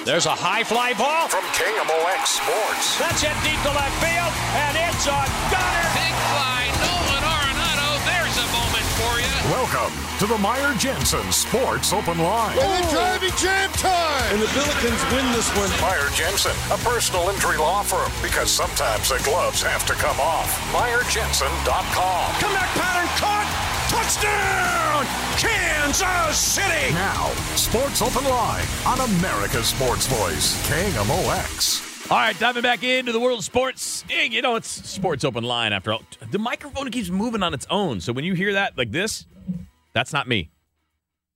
[0.00, 2.96] There's a high fly ball from KMOX Sports.
[2.96, 5.20] That's hit deep to left field, and it's a
[5.52, 5.86] gunner.
[5.92, 7.88] Big fly, Nolan Arenado.
[8.08, 9.36] There's a moment for you.
[9.52, 12.56] Welcome to the Meyer Jensen Sports Open Line.
[12.56, 14.24] And the driving jam time.
[14.32, 15.68] And the Billikens win this one.
[15.84, 20.48] Meyer Jensen, a personal injury law firm, because sometimes the gloves have to come off.
[20.72, 22.24] MeyerJensen.com.
[22.40, 23.69] Comeback pattern caught.
[23.90, 25.04] Touchdown,
[25.36, 26.94] Kansas City!
[26.94, 32.08] Now, Sports Open Line on America's Sports Voice, KMOX.
[32.08, 34.04] All right, diving back into the world of sports.
[34.08, 36.04] You know, it's Sports Open Line after all.
[36.30, 38.00] The microphone keeps moving on its own.
[38.00, 39.26] So when you hear that like this,
[39.92, 40.50] that's not me.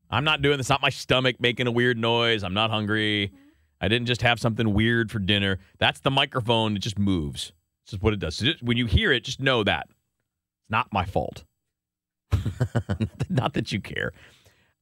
[0.09, 0.69] I'm not doing this.
[0.69, 2.45] Not my stomach making a weird noise.
[2.45, 3.33] I'm not hungry.
[3.81, 5.59] I didn't just have something weird for dinner.
[5.79, 6.77] That's the microphone.
[6.77, 7.53] It just moves.
[7.85, 8.37] This is what it does.
[8.37, 11.43] So just, when you hear it, just know that it's not my fault.
[13.29, 14.13] Not that you care.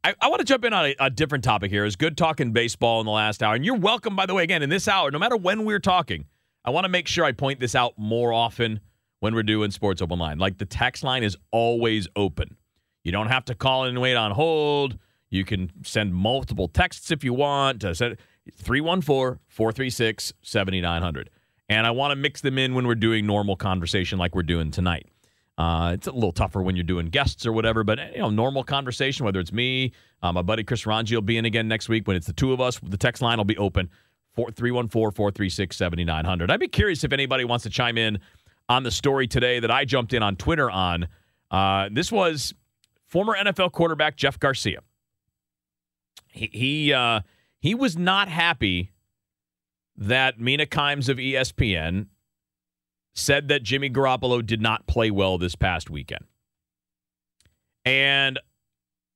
[0.05, 1.85] I, I want to jump in on a, a, different topic here.
[1.85, 3.55] It's good talking baseball in the last hour.
[3.55, 6.27] And you're welcome, by the way, again, in this hour, no matter when we're talking,
[6.65, 8.81] I want to make sure I point this out more often
[9.21, 10.39] when we're doing Sports Open Line.
[10.39, 12.57] Like the text line is always open.
[13.05, 14.99] You don't have to call in and wait on hold.
[15.31, 17.81] You can send multiple texts if you want.
[17.83, 18.17] To send
[18.53, 21.31] 314 436 7900.
[21.69, 24.71] And I want to mix them in when we're doing normal conversation like we're doing
[24.71, 25.07] tonight.
[25.59, 28.65] Uh, it's a little tougher when you're doing guests or whatever, but you know, normal
[28.65, 29.25] conversation.
[29.25, 32.09] Whether it's me, uh, my buddy Chris Ranji will be in again next week.
[32.09, 33.91] When it's the two of us, the text line will be open.
[34.37, 36.51] 314-436-7900.
[36.51, 38.19] I'd be curious if anybody wants to chime in
[38.69, 41.07] on the story today that I jumped in on Twitter on.
[41.51, 42.55] Uh, this was
[43.07, 44.79] former NFL quarterback Jeff Garcia.
[46.29, 47.21] He he, uh,
[47.59, 48.91] he was not happy
[49.97, 52.07] that Mina Kimes of ESPN
[53.15, 56.25] said that Jimmy Garoppolo did not play well this past weekend.
[57.85, 58.39] And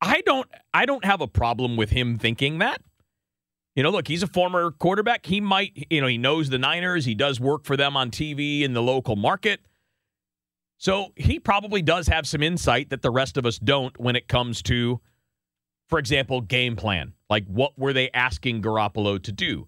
[0.01, 2.83] I don't I don't have a problem with him thinking that.
[3.75, 5.27] You know, look, he's a former quarterback.
[5.27, 7.05] He might, you know, he knows the Niners.
[7.05, 9.61] He does work for them on TV in the local market.
[10.79, 14.29] So he probably does have some insight that the rest of us don't when it
[14.29, 15.01] comes to,
[15.89, 17.13] for example, game plan.
[17.29, 19.67] Like, what were they asking Garoppolo to do?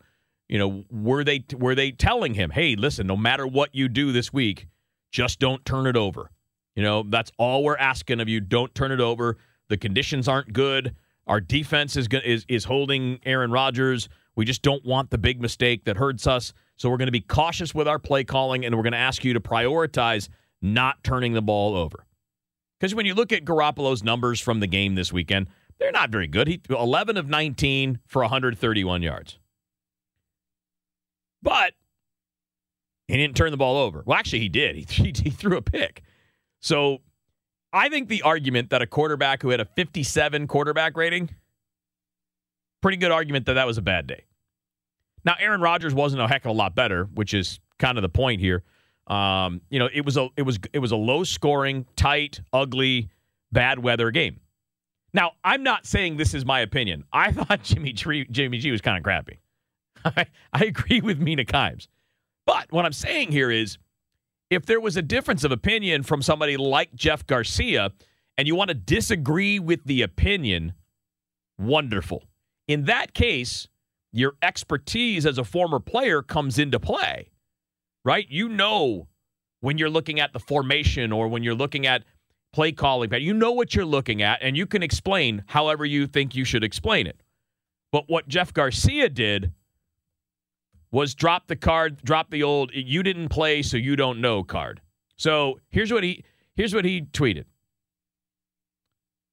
[0.49, 4.13] You know, were they were they telling him, "Hey, listen, no matter what you do
[4.13, 4.67] this week,
[5.11, 6.31] just don't turn it over."
[6.75, 8.41] You know, that's all we're asking of you.
[8.41, 9.37] Don't turn it over.
[9.69, 10.95] The conditions aren't good.
[11.27, 14.09] Our defense is is is holding Aaron Rodgers.
[14.37, 16.53] We just don't want the big mistake that hurts us.
[16.77, 19.25] So we're going to be cautious with our play calling, and we're going to ask
[19.25, 20.29] you to prioritize
[20.63, 22.07] not turning the ball over.
[22.79, 25.49] Because when you look at Garoppolo's numbers from the game this weekend,
[25.79, 26.47] they're not very good.
[26.47, 29.39] He 11 of 19 for 131 yards.
[31.43, 31.75] But
[33.07, 34.03] he didn't turn the ball over.
[34.05, 34.77] Well, actually, he did.
[34.77, 36.03] He, he, he threw a pick.
[36.61, 36.99] So
[37.73, 41.31] I think the argument that a quarterback who had a 57 quarterback rating,
[42.81, 44.25] pretty good argument that that was a bad day.
[45.25, 48.09] Now, Aaron Rodgers wasn't a heck of a lot better, which is kind of the
[48.09, 48.63] point here.
[49.07, 53.09] Um, you know, it was a it was it was a low scoring, tight, ugly,
[53.51, 54.41] bad weather game.
[55.15, 57.05] Now, I'm not saying this is my opinion.
[57.13, 59.41] I thought Jimmy Jimmy G was kind of crappy.
[60.05, 61.89] I, I agree with Mina Kimes.
[62.47, 63.79] But what I'm saying here is
[64.51, 67.93] if there was a difference of opinion from somebody like Jeff Garcia
[68.37, 70.73] and you want to disagree with the opinion,
[71.59, 72.25] wonderful.
[72.67, 73.69] In that case,
[74.13, 77.31] your expertise as a former player comes into play,
[78.05, 78.27] right?
[78.31, 79.09] You know
[79.61, 82.05] when you're looking at the formation or when you're looking at
[82.53, 86.35] play calling, you know what you're looking at and you can explain however you think
[86.35, 87.21] you should explain it.
[87.93, 89.53] But what Jeff Garcia did
[90.91, 94.81] was drop the card, drop the old you didn't play so you don't know card.
[95.17, 96.25] So here's what he
[96.55, 97.45] here's what he tweeted.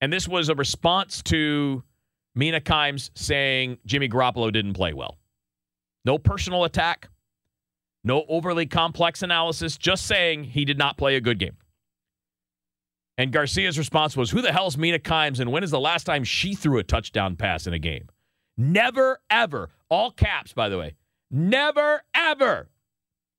[0.02, 1.84] And this was a response to
[2.36, 5.18] Mina Kimes saying Jimmy Garoppolo didn't play well.
[6.04, 7.10] No personal attack,
[8.04, 11.58] no overly complex analysis, just saying he did not play a good game.
[13.18, 16.24] And Garcia's response was, Who the hell's Mina Kimes and when is the last time
[16.24, 18.10] she threw a touchdown pass in a game?
[18.58, 20.96] Never, ever, all caps, by the way,
[21.36, 22.70] Never, ever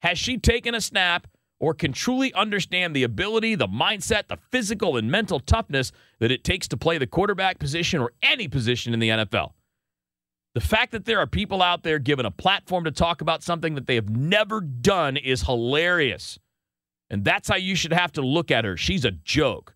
[0.02, 1.26] has she taken a snap
[1.58, 6.44] or can truly understand the ability, the mindset, the physical and mental toughness that it
[6.44, 9.52] takes to play the quarterback position or any position in the NFL.
[10.52, 13.75] The fact that there are people out there given a platform to talk about something
[13.76, 16.38] that they have never done is hilarious.
[17.08, 18.76] And that's how you should have to look at her.
[18.76, 19.75] She's a joke.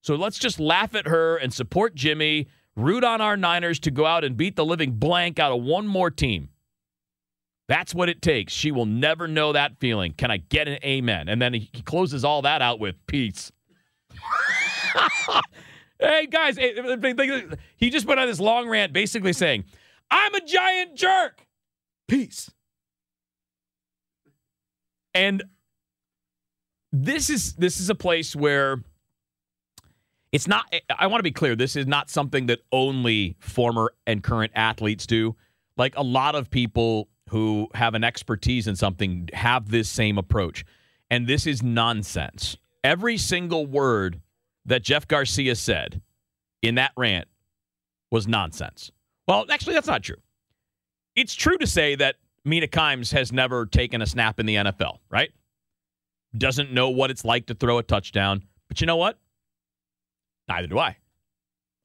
[0.00, 4.06] So let's just laugh at her and support Jimmy, root on our Niners to go
[4.06, 6.48] out and beat the living blank out of one more team.
[7.68, 8.52] That's what it takes.
[8.52, 10.14] She will never know that feeling.
[10.14, 11.28] Can I get an amen?
[11.28, 13.52] And then he closes all that out with peace.
[16.00, 17.42] hey, guys, eh, eh,
[17.76, 19.64] he just went on this long rant basically saying,
[20.10, 21.46] I'm a giant jerk.
[22.08, 22.50] Peace.
[25.14, 25.42] And
[26.90, 28.82] this is this is a place where
[30.32, 34.22] it's not I want to be clear, this is not something that only former and
[34.22, 35.36] current athletes do.
[35.76, 40.64] Like a lot of people who have an expertise in something have this same approach.
[41.10, 42.56] And this is nonsense.
[42.84, 44.20] Every single word
[44.66, 46.00] that Jeff Garcia said
[46.62, 47.28] in that rant
[48.10, 48.90] was nonsense.
[49.26, 50.16] Well, actually, that's not true.
[51.16, 54.98] It's true to say that Mina Kimes has never taken a snap in the NFL,
[55.10, 55.30] right?
[56.36, 58.42] Doesn't know what it's like to throw a touchdown.
[58.68, 59.18] But you know what?
[60.48, 60.96] Neither do I.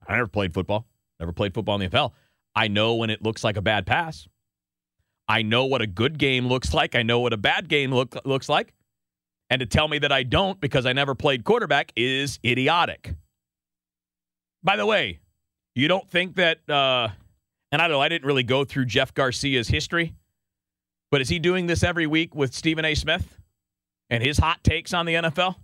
[0.08, 0.86] I never played football,
[1.20, 2.12] never played football in the NFL.
[2.56, 4.28] I know when it looks like a bad pass.
[5.28, 6.96] I know what a good game looks like.
[6.96, 8.74] I know what a bad game look, looks like.
[9.50, 13.14] And to tell me that I don't because I never played quarterback is idiotic.
[14.64, 15.20] By the way,
[15.76, 17.10] you don't think that uh,
[17.74, 20.14] and I don't know, I didn't really go through Jeff Garcia's history,
[21.10, 22.94] but is he doing this every week with Stephen A.
[22.94, 23.40] Smith
[24.12, 25.56] and his hot takes on the NFL?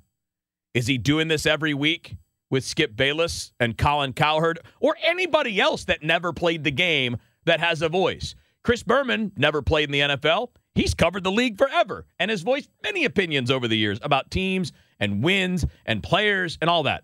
[0.74, 2.16] Is he doing this every week
[2.50, 7.60] with Skip Bayless and Colin Cowherd or anybody else that never played the game that
[7.60, 8.34] has a voice?
[8.64, 10.50] Chris Berman never played in the NFL.
[10.76, 14.72] He's covered the league forever and has voiced many opinions over the years about teams
[15.00, 17.04] and wins and players and all that.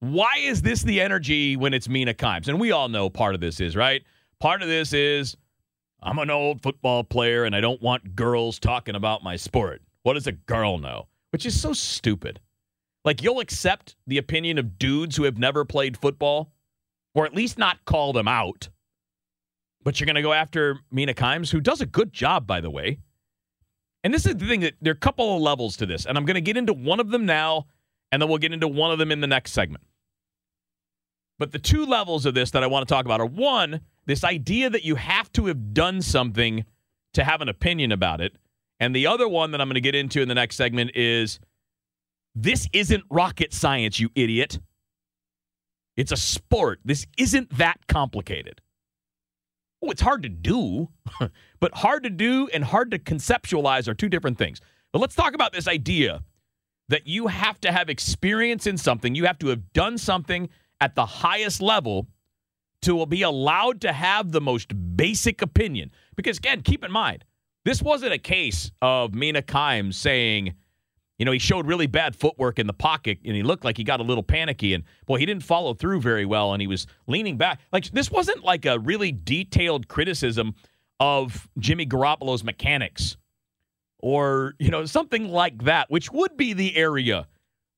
[0.00, 2.48] Why is this the energy when it's Mina Kimes?
[2.48, 4.02] And we all know part of this is, right?
[4.40, 5.36] Part of this is
[6.02, 9.82] I'm an old football player and I don't want girls talking about my sport.
[10.02, 11.08] What does a girl know?
[11.30, 12.40] Which is so stupid.
[13.04, 16.52] Like, you'll accept the opinion of dudes who have never played football,
[17.14, 18.68] or at least not call them out.
[19.86, 22.68] But you're going to go after Mina Kimes, who does a good job, by the
[22.68, 22.98] way.
[24.02, 26.06] And this is the thing that there are a couple of levels to this.
[26.06, 27.66] And I'm going to get into one of them now
[28.10, 29.84] and then we'll get into one of them in the next segment.
[31.38, 34.24] But the two levels of this that I want to talk about are one, this
[34.24, 36.64] idea that you have to have done something
[37.14, 38.34] to have an opinion about it.
[38.80, 41.38] And the other one that I'm going to get into in the next segment is
[42.34, 44.58] this isn't rocket science, you idiot.
[45.96, 46.80] It's a sport.
[46.84, 48.62] This isn't that complicated.
[49.86, 50.88] Oh, it's hard to do,
[51.60, 54.60] but hard to do and hard to conceptualize are two different things.
[54.92, 56.22] But let's talk about this idea
[56.88, 60.48] that you have to have experience in something, you have to have done something
[60.80, 62.08] at the highest level
[62.82, 65.90] to be allowed to have the most basic opinion.
[66.16, 67.24] Because again, keep in mind,
[67.64, 70.54] this wasn't a case of Mina Kimes saying,
[71.18, 73.84] you know, he showed really bad footwork in the pocket and he looked like he
[73.84, 76.86] got a little panicky and boy, he didn't follow through very well and he was
[77.06, 77.60] leaning back.
[77.72, 80.54] Like this wasn't like a really detailed criticism
[81.00, 83.16] of Jimmy Garoppolo's mechanics
[83.98, 87.26] or, you know, something like that, which would be the area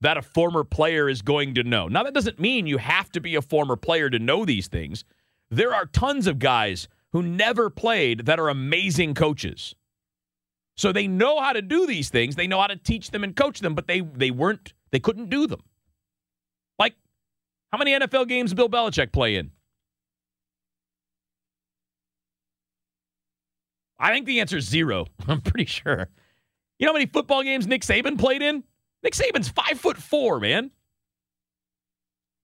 [0.00, 1.88] that a former player is going to know.
[1.88, 5.04] Now, that doesn't mean you have to be a former player to know these things.
[5.50, 9.74] There are tons of guys who never played that are amazing coaches.
[10.78, 12.36] So they know how to do these things.
[12.36, 15.28] They know how to teach them and coach them, but they they weren't they couldn't
[15.28, 15.60] do them.
[16.78, 16.94] Like
[17.72, 19.50] how many NFL games Bill Belichick play in?
[23.98, 25.06] I think the answer is zero.
[25.28, 26.08] I'm pretty sure.
[26.78, 28.62] You know how many football games Nick Saban played in?
[29.02, 30.70] Nick Saban's five foot four, man.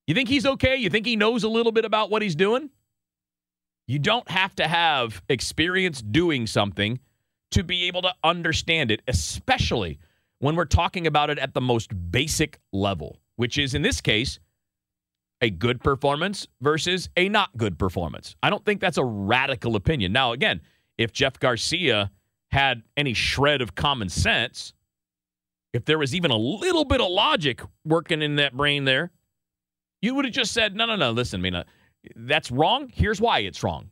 [0.08, 0.74] You think he's okay?
[0.74, 2.70] You think he knows a little bit about what he's doing?
[3.86, 6.98] You don't have to have experience doing something
[7.54, 9.98] to be able to understand it, especially
[10.38, 14.38] when we're talking about it at the most basic level, which is in this case,
[15.40, 18.34] a good performance versus a not good performance.
[18.42, 20.12] I don't think that's a radical opinion.
[20.12, 20.60] Now, again,
[20.98, 22.10] if Jeff Garcia
[22.50, 24.72] had any shred of common sense,
[25.72, 29.10] if there was even a little bit of logic working in that brain there,
[30.02, 31.64] you would have just said, no, no, no, listen, Mina,
[32.16, 32.90] that's wrong.
[32.94, 33.90] Here's why it's wrong.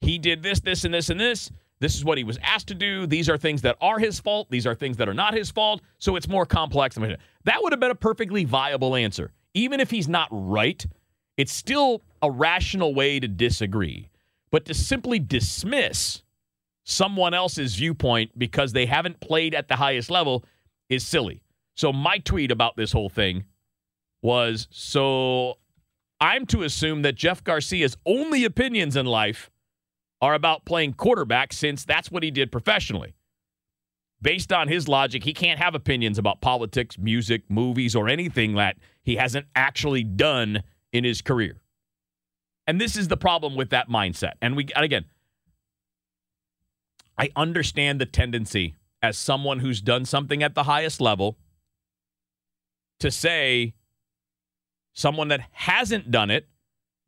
[0.00, 1.50] He did this, this, and this, and this.
[1.80, 3.06] This is what he was asked to do.
[3.06, 4.50] These are things that are his fault.
[4.50, 5.80] These are things that are not his fault.
[5.98, 6.96] So it's more complex.
[6.96, 9.32] That would have been a perfectly viable answer.
[9.54, 10.84] Even if he's not right,
[11.36, 14.10] it's still a rational way to disagree.
[14.50, 16.22] But to simply dismiss
[16.84, 20.44] someone else's viewpoint because they haven't played at the highest level
[20.88, 21.40] is silly.
[21.76, 23.44] So my tweet about this whole thing
[24.22, 25.54] was so
[26.20, 29.50] I'm to assume that Jeff Garcia's only opinions in life
[30.20, 33.14] are about playing quarterback since that's what he did professionally.
[34.22, 38.76] Based on his logic, he can't have opinions about politics, music, movies, or anything that
[39.02, 40.62] he hasn't actually done
[40.92, 41.60] in his career.
[42.66, 44.32] And this is the problem with that mindset.
[44.42, 45.06] And we and again,
[47.16, 51.38] I understand the tendency as someone who's done something at the highest level
[52.98, 53.74] to say
[54.92, 56.46] someone that hasn't done it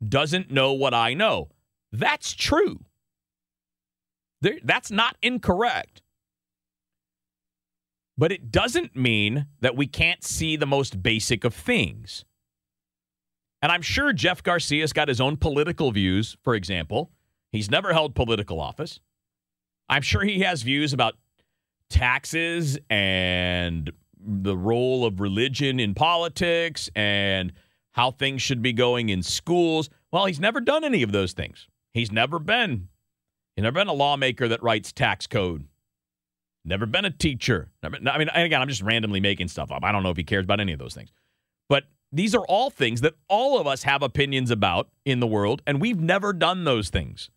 [0.07, 1.49] doesn't know what I know.
[1.91, 2.79] That's true.
[4.63, 6.01] That's not incorrect.
[8.17, 12.25] But it doesn't mean that we can't see the most basic of things.
[13.61, 17.11] And I'm sure Jeff Garcia's got his own political views, for example.
[17.51, 18.99] He's never held political office.
[19.89, 21.15] I'm sure he has views about
[21.89, 27.53] taxes and the role of religion in politics and
[27.91, 29.89] how things should be going in schools.
[30.11, 31.67] Well, he's never done any of those things.
[31.93, 32.89] He's never been
[33.55, 35.65] he's never been a lawmaker that writes tax code.
[36.65, 37.69] Never been a teacher.
[37.81, 39.83] Never, I mean, again, I'm just randomly making stuff up.
[39.83, 41.11] I don't know if he cares about any of those things.
[41.67, 45.61] But these are all things that all of us have opinions about in the world,
[45.67, 47.29] and we've never done those things.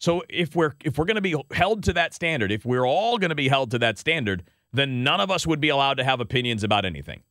[0.00, 3.18] So if we're if we're going to be held to that standard, if we're all
[3.18, 6.04] going to be held to that standard, then none of us would be allowed to
[6.04, 7.22] have opinions about anything.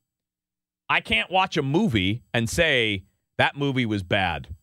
[0.90, 3.04] I can't watch a movie and say
[3.38, 4.56] that movie was bad.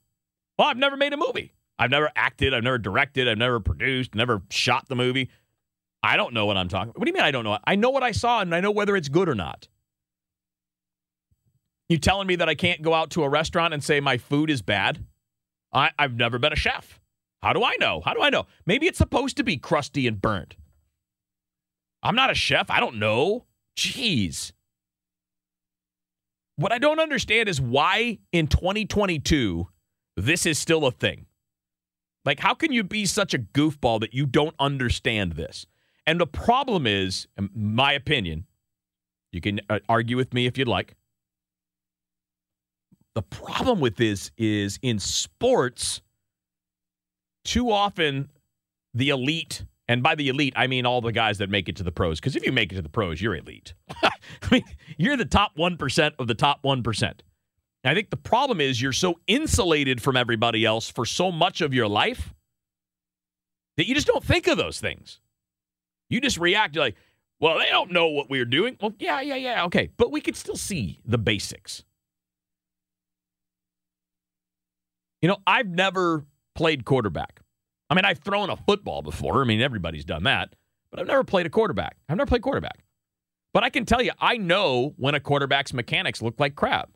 [0.58, 1.52] Well, I've never made a movie.
[1.78, 5.30] I've never acted, I've never directed, I've never produced, never shot the movie.
[6.02, 6.90] I don't know what I'm talking.
[6.90, 6.98] About.
[6.98, 7.58] What do you mean I don't know?
[7.64, 9.68] I know what I saw and I know whether it's good or not.
[11.88, 14.50] You telling me that I can't go out to a restaurant and say my food
[14.50, 15.04] is bad?
[15.72, 17.00] I, I've never been a chef.
[17.42, 18.00] How do I know?
[18.04, 18.46] How do I know?
[18.64, 20.56] Maybe it's supposed to be crusty and burnt.
[22.02, 22.70] I'm not a chef.
[22.70, 23.44] I don't know.
[23.76, 24.52] Jeez.
[26.56, 29.68] What I don't understand is why in 2022
[30.16, 31.25] this is still a thing.
[32.26, 35.64] Like, how can you be such a goofball that you don't understand this?
[36.06, 38.46] And the problem is, my opinion,
[39.32, 40.96] you can uh, argue with me if you'd like.
[43.14, 46.02] The problem with this is in sports,
[47.44, 48.28] too often
[48.92, 51.82] the elite, and by the elite, I mean all the guys that make it to
[51.82, 52.18] the pros.
[52.18, 53.74] Because if you make it to the pros, you're elite.
[54.02, 54.10] I
[54.50, 54.64] mean,
[54.96, 57.20] you're the top 1% of the top 1%.
[57.88, 61.72] I think the problem is you're so insulated from everybody else for so much of
[61.72, 62.34] your life
[63.76, 65.20] that you just don't think of those things.
[66.08, 66.96] You just react like,
[67.40, 68.76] well, they don't know what we're doing.
[68.80, 69.90] Well, yeah, yeah, yeah, okay.
[69.96, 71.84] But we could still see the basics.
[75.20, 76.24] You know, I've never
[76.54, 77.40] played quarterback.
[77.90, 79.42] I mean, I've thrown a football before.
[79.42, 80.54] I mean, everybody's done that.
[80.90, 81.96] But I've never played a quarterback.
[82.08, 82.84] I've never played quarterback.
[83.52, 86.90] But I can tell you, I know when a quarterback's mechanics look like crap.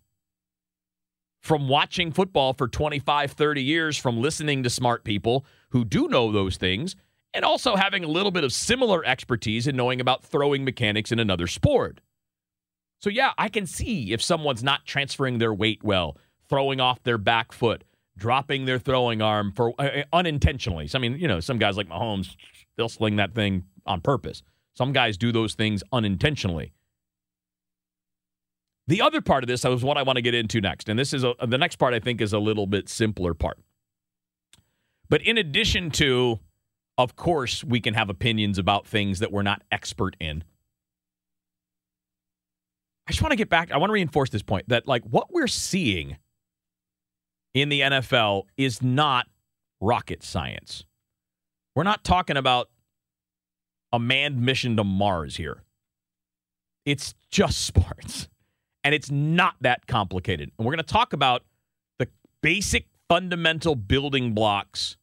[1.41, 6.31] From watching football for 25, 30 years, from listening to smart people who do know
[6.31, 6.97] those things,
[7.33, 11.19] and also having a little bit of similar expertise in knowing about throwing mechanics in
[11.19, 12.01] another sport.
[13.01, 16.19] So, yeah, I can see if someone's not transferring their weight well,
[16.49, 17.85] throwing off their back foot,
[18.19, 20.87] dropping their throwing arm for uh, unintentionally.
[20.87, 22.37] So, I mean, you know, some guys like Mahomes,
[22.77, 24.43] they'll sling that thing on purpose.
[24.75, 26.73] Some guys do those things unintentionally.
[28.91, 31.13] The other part of this is what I want to get into next, and this
[31.13, 31.95] is a, the next part.
[31.95, 33.59] I think is a little bit simpler part.
[35.09, 36.41] But in addition to
[36.99, 40.43] of course, we can have opinions about things that we're not expert in.
[43.07, 43.71] I just want to get back.
[43.71, 46.19] I want to reinforce this point that, like, what we're seeing
[47.55, 49.29] in the NFL is not
[49.81, 50.85] rocket science.
[51.75, 52.69] We're not talking about
[53.93, 55.63] a manned mission to Mars here.
[56.85, 58.29] It's just sports.
[58.83, 60.51] And it's not that complicated.
[60.59, 61.43] And we're going to talk about
[61.99, 62.09] the
[62.41, 64.97] basic fundamental building blocks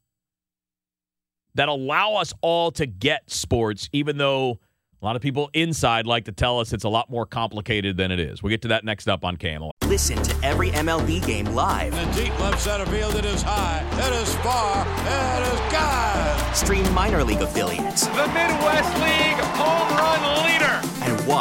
[1.55, 4.59] that allow us all to get sports, even though
[5.01, 8.11] a lot of people inside like to tell us it's a lot more complicated than
[8.11, 8.41] it is.
[8.41, 9.71] We'll get to that next up on KMOX.
[9.85, 11.93] Listen to every MLB game live.
[11.93, 16.55] In the deep left center field, it is high, it is far, it is God.
[16.55, 18.07] Stream minor league affiliates.
[18.07, 19.96] The Midwest League home run leader.
[19.96, 19.96] And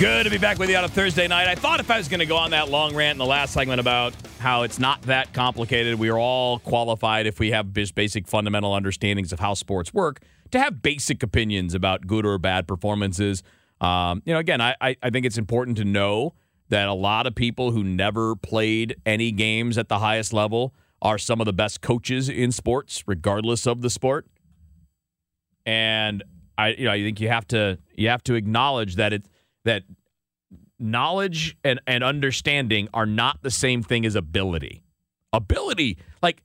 [0.00, 1.46] Good to be back with you on a Thursday night.
[1.46, 3.52] I thought if I was going to go on that long rant in the last
[3.52, 5.98] segment about how it's not that complicated.
[5.98, 10.58] We are all qualified if we have basic fundamental understandings of how sports work to
[10.58, 13.42] have basic opinions about good or bad performances.
[13.82, 16.32] Um, you know, again, I, I think it's important to know
[16.70, 21.18] that a lot of people who never played any games at the highest level are
[21.18, 24.26] some of the best coaches in sports, regardless of the sport.
[25.66, 26.24] And
[26.56, 29.26] I, you know, I think you have to you have to acknowledge that it
[29.64, 29.82] that
[30.78, 34.82] knowledge and, and understanding are not the same thing as ability.
[35.32, 36.42] Ability, like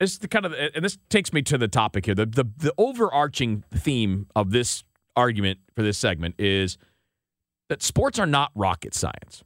[0.00, 2.14] this is the kind of and this takes me to the topic here.
[2.14, 4.84] The the the overarching theme of this
[5.14, 6.78] argument for this segment is
[7.68, 9.42] that sports are not rocket science.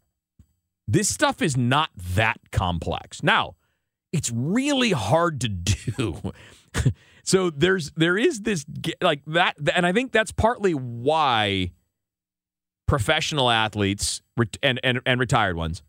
[0.87, 3.23] This stuff is not that complex.
[3.23, 3.55] Now,
[4.13, 6.33] it's really hard to do.
[7.23, 8.65] so there's there is this
[9.01, 11.71] like that and I think that's partly why
[12.91, 14.21] professional athletes
[14.65, 15.85] and, and, and retired ones,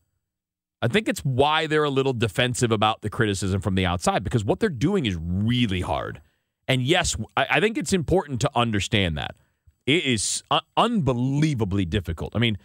[0.84, 4.46] I think it's why they're a little defensive about the criticism from the outside because
[4.46, 6.22] what they're doing is really hard.
[6.68, 9.36] And yes, I, think it's important to understand that.
[9.88, 10.44] It is
[10.78, 12.36] unbelievably difficult.
[12.36, 12.60] I mean,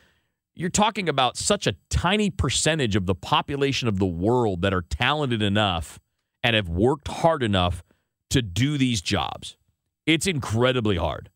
[0.55, 4.83] you're talking about such a tiny percentage of the population of the world that are
[4.83, 5.99] talented enough
[6.45, 7.83] and have worked hard enough
[8.28, 9.57] to do these jobs.
[10.05, 11.31] It's incredibly hard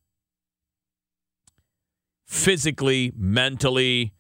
[2.31, 4.13] physically, mentally,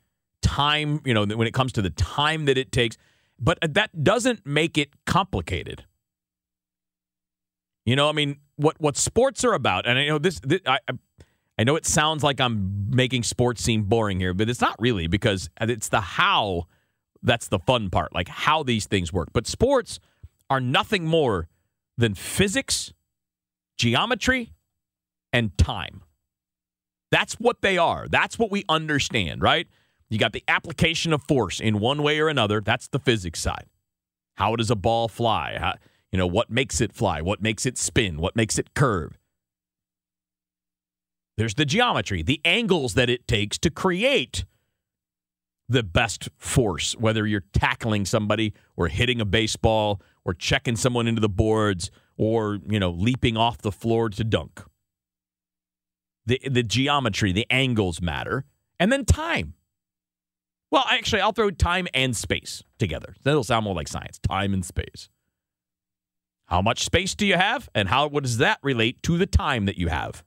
[0.42, 2.96] time, you know, when it comes to the time that it takes.
[3.38, 5.84] But that doesn't make it complicated.
[7.86, 10.80] You know, I mean, what what sports are about, and I know this, this I,
[11.56, 15.06] I know it sounds like I'm making sports seem boring here, but it's not really
[15.06, 16.64] because it's the how
[17.22, 19.28] that's the fun part, like how these things work.
[19.32, 20.00] But sports
[20.50, 21.48] are nothing more
[21.96, 22.92] than physics,
[23.78, 24.52] geometry,
[25.32, 26.02] and time.
[27.10, 28.06] That's what they are.
[28.08, 29.66] That's what we understand, right?
[30.08, 32.60] You got the application of force in one way or another.
[32.60, 33.66] That's the physics side.
[34.34, 35.56] How does a ball fly?
[35.58, 35.74] How,
[36.10, 37.20] you know, what makes it fly?
[37.20, 38.18] What makes it spin?
[38.18, 39.18] What makes it curve?
[41.36, 44.44] There's the geometry, the angles that it takes to create
[45.68, 51.20] the best force, whether you're tackling somebody or hitting a baseball or checking someone into
[51.20, 54.62] the boards or, you know, leaping off the floor to dunk
[56.26, 58.44] the the geometry, the angles matter,
[58.78, 59.54] and then time.
[60.70, 63.14] Well, actually, I'll throw time and space together.
[63.24, 64.18] That'll sound more like science.
[64.20, 65.08] Time and space.
[66.46, 69.66] How much space do you have, and how what does that relate to the time
[69.66, 70.24] that you have?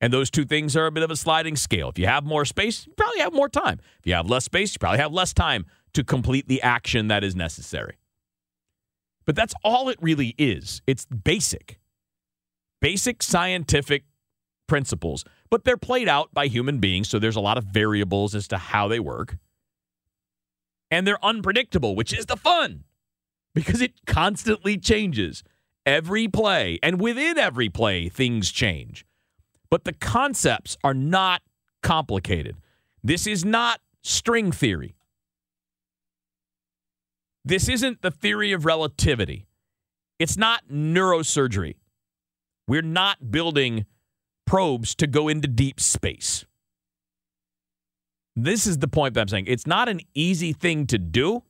[0.00, 1.88] And those two things are a bit of a sliding scale.
[1.88, 3.80] If you have more space, you probably have more time.
[3.98, 7.24] If you have less space, you probably have less time to complete the action that
[7.24, 7.96] is necessary.
[9.24, 10.80] But that's all it really is.
[10.86, 11.80] It's basic.
[12.80, 14.04] Basic scientific
[14.68, 18.46] principles, but they're played out by human beings, so there's a lot of variables as
[18.48, 19.36] to how they work.
[20.90, 22.84] And they're unpredictable, which is the fun
[23.54, 25.42] because it constantly changes
[25.84, 26.78] every play.
[26.82, 29.04] And within every play, things change.
[29.70, 31.42] But the concepts are not
[31.82, 32.56] complicated.
[33.02, 34.94] This is not string theory.
[37.44, 39.46] This isn't the theory of relativity.
[40.18, 41.76] It's not neurosurgery.
[42.66, 43.86] We're not building
[44.48, 46.46] probes to go into deep space.
[48.34, 49.44] This is the point that I'm saying.
[49.46, 51.42] It's not an easy thing to do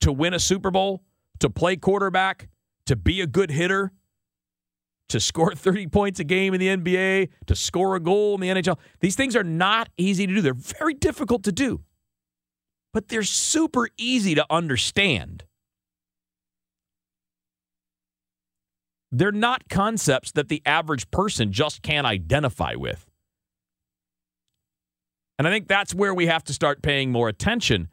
[0.00, 1.02] to win a Super Bowl,
[1.38, 2.48] to play quarterback,
[2.86, 3.92] to be a good hitter,
[5.08, 8.48] to score 30 points a game in the NBA, to score a goal in the
[8.48, 8.78] NHL.
[9.00, 10.42] These things are not easy to do.
[10.42, 11.80] They're very difficult to do,
[12.92, 15.44] but they're super easy to understand.
[19.12, 23.06] They're not concepts that the average person just can't identify with.
[25.38, 27.88] And I think that's where we have to start paying more attention.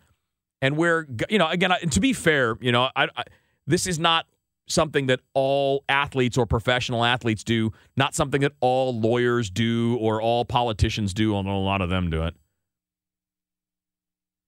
[0.61, 3.23] And where, you know, again, to be fair, you know, I, I,
[3.65, 4.25] this is not
[4.67, 10.21] something that all athletes or professional athletes do, not something that all lawyers do or
[10.21, 12.35] all politicians do, although a lot of them do it.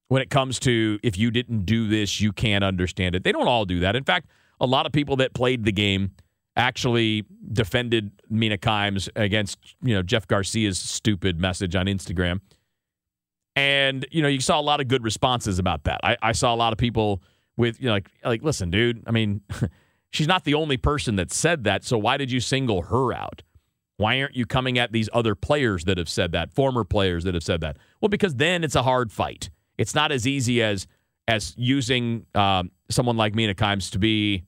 [0.09, 3.23] When it comes to if you didn't do this, you can't understand it.
[3.23, 3.95] They don't all do that.
[3.95, 4.27] In fact,
[4.59, 6.11] a lot of people that played the game
[6.59, 12.41] actually defended Mina Kimes against you know Jeff Garcia's stupid message on Instagram.
[13.55, 16.01] And you know, you saw a lot of good responses about that.
[16.03, 17.23] I, I saw a lot of people
[17.57, 19.03] with you know, like like listen, dude.
[19.07, 19.41] I mean,
[20.11, 21.83] she's not the only person that said that.
[21.83, 23.41] So why did you single her out?
[23.97, 27.33] Why aren't you coming at these other players that have said that, former players that
[27.33, 27.77] have said that?
[27.99, 29.49] Well, because then it's a hard fight.
[29.77, 30.87] It's not as easy as
[31.27, 34.43] as using um, someone like Mina Kimes to be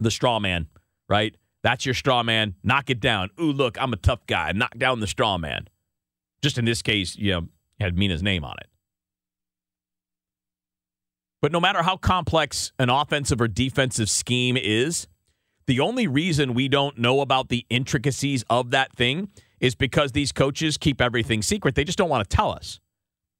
[0.00, 0.68] the straw man
[1.08, 1.34] right?
[1.62, 2.54] That's your straw man.
[2.62, 3.30] Knock it down.
[3.40, 4.52] Ooh, look, I'm a tough guy.
[4.52, 5.68] Knock down the straw man.
[6.42, 7.48] Just in this case, you know,
[7.80, 8.68] had Mina's name on it.
[11.40, 15.06] But no matter how complex an offensive or defensive scheme is,
[15.66, 19.28] the only reason we don't know about the intricacies of that thing
[19.60, 21.74] is because these coaches keep everything secret.
[21.74, 22.80] They just don't want to tell us.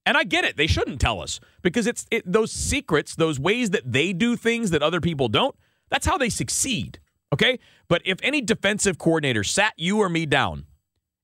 [0.05, 0.57] And I get it.
[0.57, 4.71] They shouldn't tell us because it's it, those secrets, those ways that they do things
[4.71, 5.55] that other people don't,
[5.91, 6.99] that's how they succeed.
[7.33, 7.59] Okay?
[7.89, 10.65] But if any defensive coordinator sat you or me down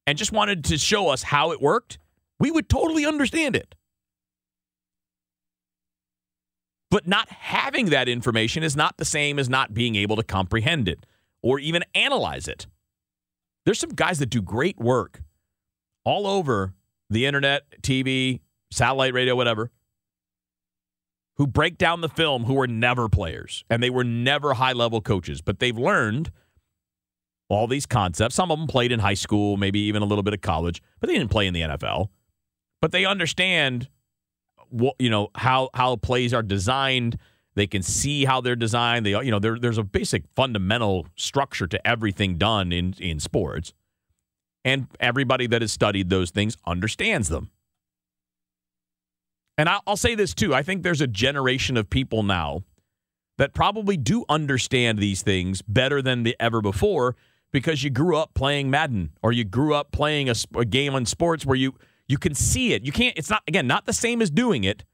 [0.06, 1.98] and just wanted to show us how it worked,
[2.38, 3.74] we would totally understand it.
[6.90, 10.88] But not having that information is not the same as not being able to comprehend
[10.88, 11.06] it
[11.42, 12.66] or even analyze it.
[13.64, 15.22] There's some guys that do great work
[16.04, 16.74] all over
[17.10, 18.40] the internet, TV,
[18.70, 19.70] satellite radio, whatever,
[21.36, 25.00] who break down the film who were never players and they were never high level
[25.00, 26.30] coaches, but they've learned
[27.48, 28.34] all these concepts.
[28.34, 31.08] Some of them played in high school, maybe even a little bit of college, but
[31.08, 32.08] they didn't play in the NFL.
[32.80, 33.88] But they understand
[34.68, 37.18] what you know how how plays are designed.
[37.54, 39.06] They can see how they're designed.
[39.06, 43.72] They you know there, there's a basic fundamental structure to everything done in in sports,
[44.64, 47.50] and everybody that has studied those things understands them.
[49.56, 52.64] And I'll, say this too: I think there's a generation of people now
[53.38, 57.16] that probably do understand these things better than the ever before
[57.52, 61.06] because you grew up playing Madden or you grew up playing a, a game on
[61.06, 61.74] sports where you
[62.08, 62.84] you can see it.
[62.84, 63.16] You can't.
[63.16, 64.84] It's not again not the same as doing it,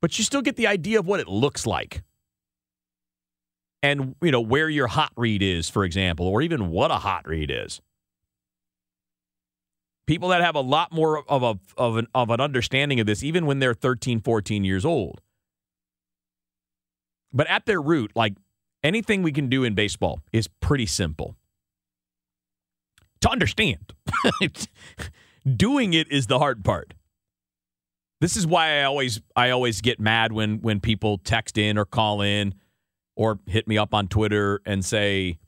[0.00, 2.02] but you still get the idea of what it looks like,
[3.82, 7.26] and you know where your hot read is, for example, or even what a hot
[7.26, 7.80] read is.
[10.10, 13.22] People that have a lot more of a of an of an understanding of this,
[13.22, 15.20] even when they're 13, 14 years old.
[17.32, 18.34] But at their root, like
[18.82, 21.36] anything we can do in baseball is pretty simple
[23.20, 23.92] to understand.
[25.56, 26.94] Doing it is the hard part.
[28.20, 31.84] This is why I always I always get mad when when people text in or
[31.84, 32.54] call in
[33.14, 35.38] or hit me up on Twitter and say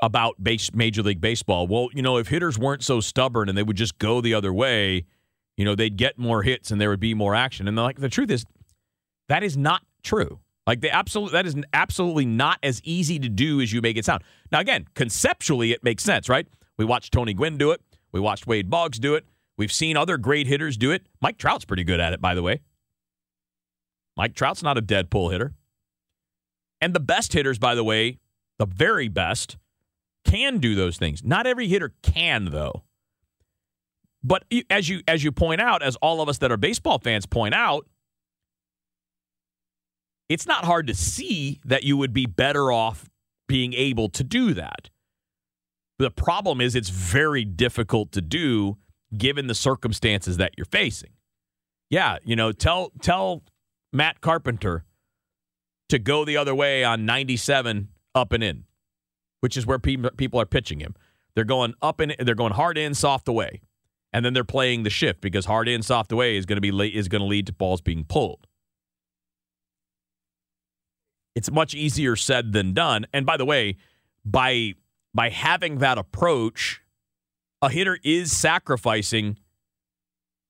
[0.00, 1.66] about base, Major League Baseball.
[1.66, 4.52] Well, you know, if hitters weren't so stubborn and they would just go the other
[4.52, 5.04] way,
[5.56, 7.66] you know, they'd get more hits and there would be more action.
[7.66, 8.44] And like the truth is,
[9.28, 10.38] that is not true.
[10.66, 14.04] Like the absolute that is absolutely not as easy to do as you make it
[14.04, 14.22] sound.
[14.52, 16.46] Now, again, conceptually, it makes sense, right?
[16.76, 17.80] We watched Tony Gwynn do it.
[18.12, 19.24] We watched Wade Boggs do it.
[19.56, 21.06] We've seen other great hitters do it.
[21.20, 22.60] Mike Trout's pretty good at it, by the way.
[24.16, 25.54] Mike Trout's not a dead pull hitter.
[26.80, 28.18] And the best hitters, by the way,
[28.58, 29.56] the very best,
[30.28, 31.24] can do those things.
[31.24, 32.84] Not every hitter can, though.
[34.22, 37.24] But as you as you point out, as all of us that are baseball fans
[37.24, 37.86] point out,
[40.28, 43.08] it's not hard to see that you would be better off
[43.46, 44.90] being able to do that.
[45.98, 48.76] The problem is it's very difficult to do
[49.16, 51.10] given the circumstances that you're facing.
[51.88, 53.42] Yeah, you know, tell tell
[53.92, 54.84] Matt Carpenter
[55.88, 58.64] to go the other way on 97 up and in,
[59.40, 60.94] which is where people are pitching him.
[61.34, 63.60] They're going up and they're going hard in, soft away,
[64.12, 66.96] and then they're playing the shift because hard in, soft away is going to be
[66.96, 68.46] is going to lead to balls being pulled.
[71.34, 73.06] It's much easier said than done.
[73.12, 73.76] And by the way,
[74.24, 74.74] by
[75.14, 76.80] by having that approach,
[77.62, 79.38] a hitter is sacrificing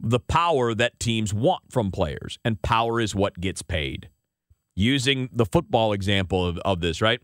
[0.00, 4.08] the power that teams want from players, and power is what gets paid.
[4.74, 7.20] Using the football example of, of this, right?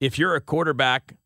[0.00, 1.16] If you're a quarterback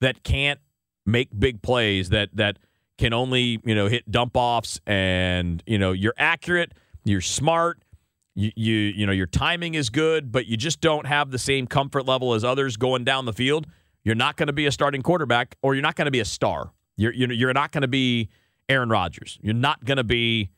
[0.00, 0.60] that can't
[1.06, 2.58] make big plays, that that
[2.98, 6.72] can only you know hit dump offs, and you know you're accurate,
[7.04, 7.82] you're smart,
[8.34, 11.66] you, you you know your timing is good, but you just don't have the same
[11.66, 13.66] comfort level as others going down the field
[14.04, 16.24] you're not going to be a starting quarterback, or you're not going to be a
[16.24, 16.72] star.
[16.96, 18.28] You're you're, you're not going to be
[18.68, 19.38] Aaron Rodgers.
[19.42, 20.50] You're not going to be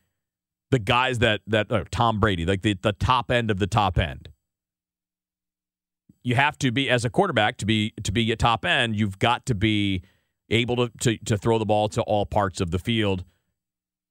[0.70, 3.98] the guys that that uh, Tom Brady, like the the top end of the top
[3.98, 4.28] end.
[6.24, 8.96] You have to be as a quarterback to be to be a top end.
[8.96, 10.02] You've got to be
[10.50, 13.24] able to, to to throw the ball to all parts of the field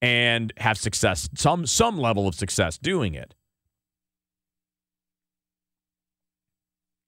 [0.01, 3.35] and have success, some some level of success doing it.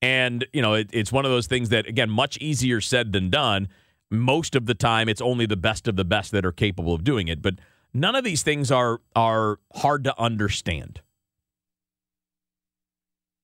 [0.02, 3.30] And, you know, it, it's one of those things that, again, much easier said than
[3.30, 3.70] done.
[4.12, 7.06] Most of the time, it's only the best of the best that are capable of
[7.06, 7.42] doing it.
[7.42, 7.56] But
[7.94, 11.02] none of these things are are hard to understand.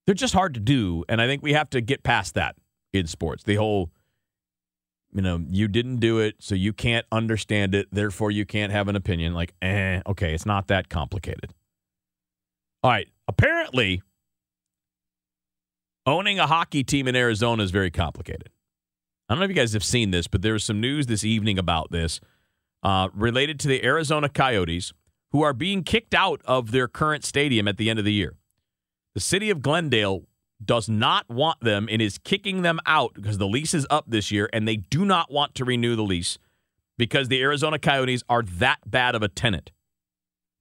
[0.09, 1.05] They're just hard to do.
[1.07, 2.55] And I think we have to get past that
[2.93, 3.43] in sports.
[3.43, 3.91] The whole,
[5.13, 8.87] you know, you didn't do it, so you can't understand it, therefore you can't have
[8.87, 9.35] an opinion.
[9.35, 11.53] Like, eh, okay, it's not that complicated.
[12.81, 13.07] All right.
[13.27, 14.01] Apparently,
[16.07, 18.49] owning a hockey team in Arizona is very complicated.
[19.29, 21.23] I don't know if you guys have seen this, but there was some news this
[21.23, 22.19] evening about this
[22.81, 24.91] uh, related to the Arizona Coyotes,
[25.33, 28.38] who are being kicked out of their current stadium at the end of the year.
[29.15, 30.23] The city of Glendale
[30.63, 34.31] does not want them and is kicking them out because the lease is up this
[34.31, 36.37] year and they do not want to renew the lease
[36.97, 39.71] because the Arizona Coyotes are that bad of a tenant.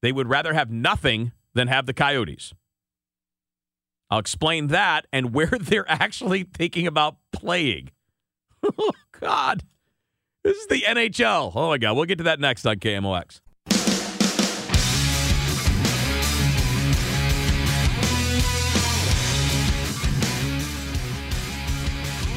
[0.03, 2.55] They would rather have nothing than have the Coyotes.
[4.11, 7.91] I'll explain that and where they're actually thinking about playing.
[8.79, 9.65] oh, God.
[10.45, 11.53] This is the NHL.
[11.55, 11.97] Oh, my God.
[11.97, 13.41] We'll get to that next on KMOX.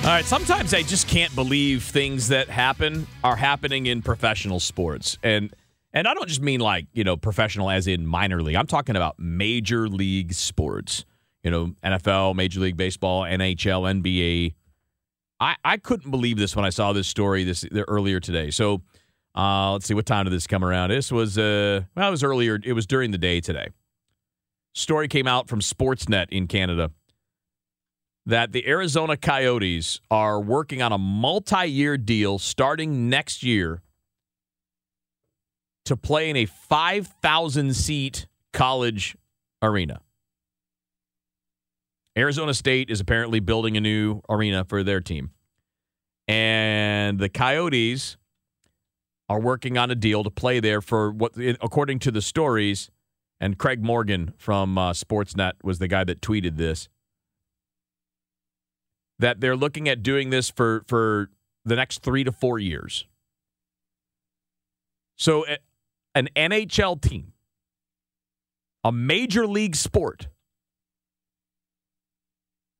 [0.04, 5.20] All right, sometimes I just can't believe things that happen are happening in professional sports.
[5.22, 5.54] And
[5.94, 8.56] and I don't just mean like, you know, professional as in minor league.
[8.56, 11.06] I'm talking about major league sports.
[11.44, 14.56] You know, NFL, Major League Baseball, NHL, NBA.
[15.40, 18.50] I, I couldn't believe this when I saw this story this earlier today.
[18.50, 18.82] So
[19.36, 20.90] uh, let's see, what time did this come around?
[20.90, 22.60] This was uh well, it was earlier.
[22.64, 23.68] It was during the day today.
[24.74, 26.90] Story came out from Sportsnet in Canada
[28.26, 33.82] that the Arizona Coyotes are working on a multi year deal starting next year
[35.86, 39.16] to play in a 5,000 seat college
[39.62, 40.02] arena.
[42.18, 45.32] Arizona State is apparently building a new arena for their team.
[46.28, 48.18] And the Coyotes
[49.30, 51.32] are working on a deal to play there for what,
[51.62, 52.92] according to the stories,
[53.40, 56.90] and Craig Morgan from uh, Sportsnet was the guy that tweeted this
[59.22, 61.30] that they're looking at doing this for for
[61.64, 63.06] the next three to four years.
[65.16, 65.46] So,
[66.16, 67.34] an NHL team,
[68.84, 70.28] a major league sport,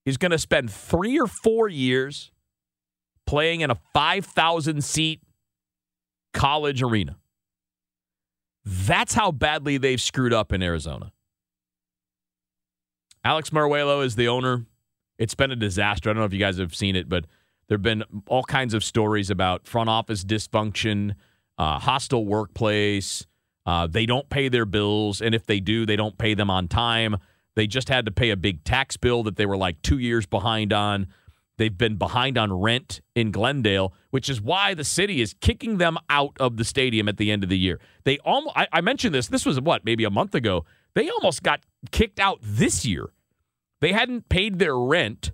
[0.06, 2.32] is going to spend three or four years
[3.28, 5.22] playing in a 5,000 seat
[6.34, 7.18] college arena.
[8.66, 11.12] That's how badly they've screwed up in Arizona.
[13.24, 14.66] Alex Meruelo is the owner
[15.22, 16.10] it's been a disaster.
[16.10, 17.26] I don't know if you guys have seen it, but
[17.68, 21.14] there have been all kinds of stories about front office dysfunction,
[21.60, 23.28] uh, hostile workplace.
[23.68, 26.68] Uh, they don't pay their bills, and if they do, they don't pay them on
[26.68, 27.18] time.
[27.56, 30.26] They just had to pay a big tax bill that they were like two years
[30.26, 31.06] behind on.
[31.58, 36.00] They've been behind on rent in Glendale, which is why the city is kicking them
[36.10, 37.80] out of the stadium at the end of the year.
[38.06, 40.66] They almost, I, I mentioned this, this was what, maybe a month ago.
[40.96, 43.12] They almost got kicked out this year
[43.82, 45.32] they hadn't paid their rent,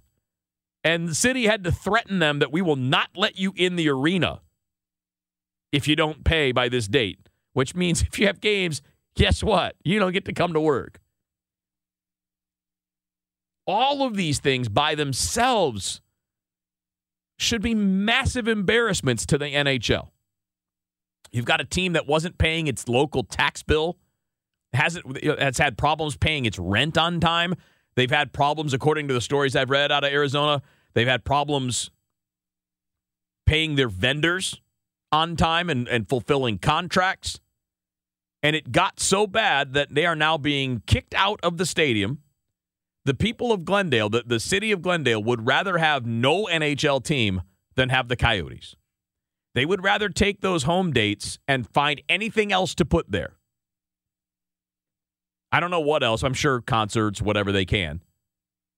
[0.83, 3.89] and the city had to threaten them that we will not let you in the
[3.89, 4.41] arena
[5.71, 8.81] if you don't pay by this date, which means if you have games,
[9.15, 9.75] guess what?
[9.83, 10.99] You don't get to come to work.
[13.65, 16.01] All of these things by themselves
[17.38, 20.10] should be massive embarrassments to the NHL.
[21.31, 23.97] You've got a team that wasn't paying its local tax bill,
[24.71, 27.55] hasn't has had problems paying its rent on time.
[27.97, 30.62] They've had problems, according to the stories I've read out of Arizona.
[30.93, 31.89] They've had problems
[33.47, 34.62] paying their vendors
[35.12, 37.39] on time and, and fulfilling contracts.
[38.43, 42.19] And it got so bad that they are now being kicked out of the stadium.
[43.05, 47.41] The people of Glendale, the, the city of Glendale, would rather have no NHL team
[47.73, 48.75] than have the Coyotes.
[49.55, 53.37] They would rather take those home dates and find anything else to put there.
[55.51, 56.23] I don't know what else.
[56.23, 58.03] I'm sure concerts, whatever they can.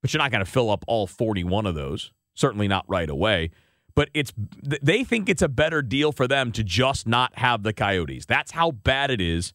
[0.01, 2.11] But you're not going to fill up all 41 of those.
[2.35, 3.51] Certainly not right away.
[3.95, 4.31] But it's
[4.63, 8.25] they think it's a better deal for them to just not have the Coyotes.
[8.25, 9.53] That's how bad it is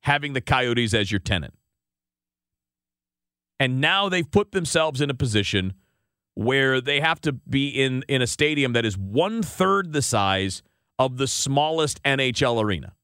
[0.00, 1.54] having the Coyotes as your tenant.
[3.60, 5.74] And now they've put themselves in a position
[6.34, 10.62] where they have to be in, in a stadium that is one third the size
[10.98, 12.94] of the smallest NHL arena.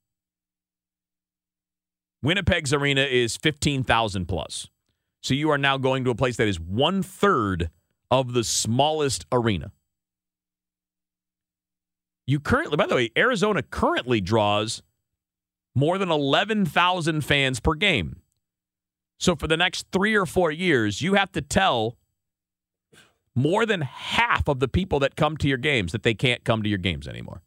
[2.25, 4.69] Winnipeg's arena is 15,000 plus.
[5.23, 7.71] So you are now going to a place that is one third
[8.11, 9.73] of the smallest arena.
[12.27, 14.83] You currently, by the way, Arizona currently draws
[15.75, 18.23] more than 11,000 fans per game.
[19.19, 21.99] So for the next three or four years, you have to tell
[23.35, 26.63] more than half of the people that come to your games that they can't come
[26.63, 27.43] to your games anymore.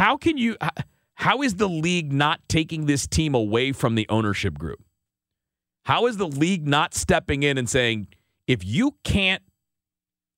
[0.00, 0.56] How can you?
[1.16, 4.82] How is the league not taking this team away from the ownership group?
[5.84, 8.08] How is the league not stepping in and saying,
[8.46, 9.42] if you can't,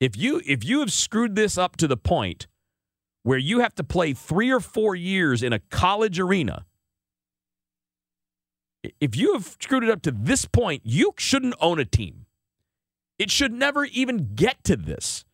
[0.00, 2.48] if you if you have screwed this up to the point
[3.22, 6.66] where you have to play three or four years in a college arena,
[9.00, 12.26] if you have screwed it up to this point, you shouldn't own a team.
[13.16, 15.24] It should never even get to this.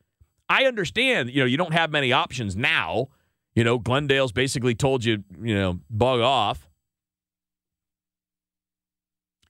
[0.50, 3.08] I understand, you know, you don't have many options now.
[3.58, 6.68] You know, Glendale's basically told you, you know, bug off.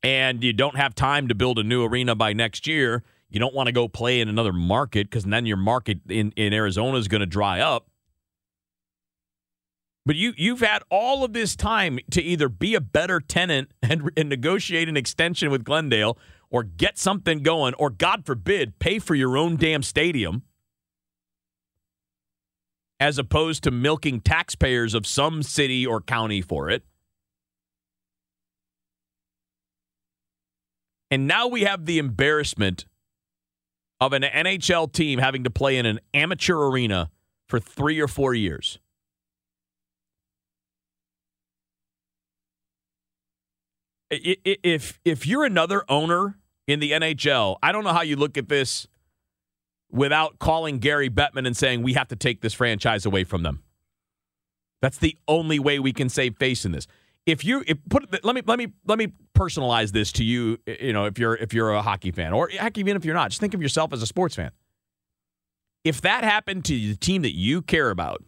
[0.02, 3.02] And you don't have time to build a new arena by next year.
[3.28, 6.54] You don't want to go play in another market because then your market in, in
[6.54, 7.90] Arizona is going to dry up.
[10.06, 14.10] But you you've had all of this time to either be a better tenant and,
[14.16, 16.16] and negotiate an extension with Glendale
[16.48, 20.44] or get something going or God forbid pay for your own damn stadium
[23.00, 26.82] as opposed to milking taxpayers of some city or county for it.
[31.10, 32.84] And now we have the embarrassment
[34.00, 37.10] of an NHL team having to play in an amateur arena
[37.48, 38.78] for 3 or 4 years.
[44.10, 48.48] if if you're another owner in the NHL, I don't know how you look at
[48.48, 48.86] this
[49.90, 53.62] without calling Gary Bettman and saying we have to take this franchise away from them.
[54.80, 56.86] That's the only way we can save face in this.
[57.26, 60.92] If you if put let me let me let me personalize this to you, you
[60.92, 63.40] know, if you're if you're a hockey fan or heck even if you're not, just
[63.40, 64.50] think of yourself as a sports fan.
[65.84, 68.24] If that happened to the team that you care about,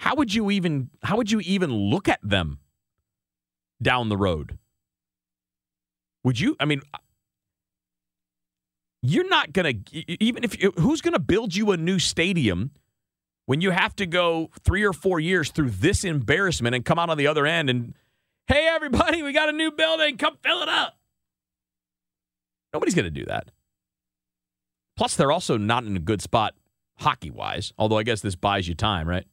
[0.00, 2.58] how would you even how would you even look at them
[3.80, 4.58] down the road.
[6.24, 6.56] Would you?
[6.60, 6.82] I mean,
[9.02, 12.72] you're not going to, even if, who's going to build you a new stadium
[13.46, 17.10] when you have to go three or four years through this embarrassment and come out
[17.10, 17.94] on the other end and,
[18.46, 20.98] hey, everybody, we got a new building, come fill it up?
[22.72, 23.50] Nobody's going to do that.
[24.96, 26.54] Plus, they're also not in a good spot
[26.96, 29.26] hockey wise, although I guess this buys you time, right?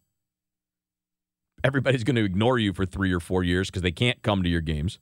[1.65, 4.49] everybody's going to ignore you for three or four years because they can't come to
[4.49, 4.99] your games.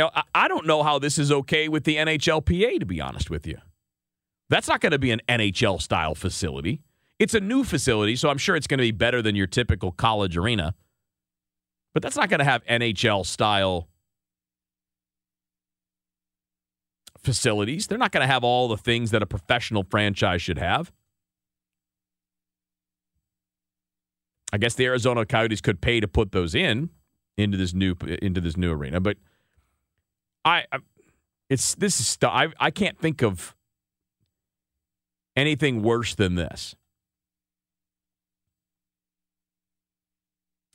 [0.00, 3.46] Know, I don't know how this is okay with the NHLPA, to be honest with
[3.46, 3.58] you.
[4.48, 6.80] That's not going to be an NHL style facility.
[7.18, 9.92] It's a new facility, so I'm sure it's going to be better than your typical
[9.92, 10.74] college arena.
[11.92, 13.88] But that's not going to have NHL style
[17.22, 17.86] facilities.
[17.86, 20.90] They're not going to have all the things that a professional franchise should have.
[24.50, 26.88] I guess the Arizona Coyotes could pay to put those in
[27.36, 29.18] into this new into this new arena, but
[30.44, 30.78] I, I
[31.48, 33.54] it's this is stuff I I can't think of
[35.36, 36.74] anything worse than this.